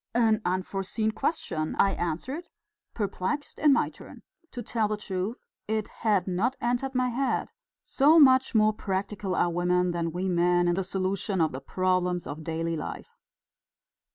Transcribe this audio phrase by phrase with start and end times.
[0.15, 2.49] "An unforeseen question," I answered,
[2.95, 4.23] perplexed in my turn.
[4.49, 7.51] To tell the truth, it had not entered my head,
[7.83, 12.25] so much more practical are women than we men in the solution of the problems
[12.25, 13.13] of daily life!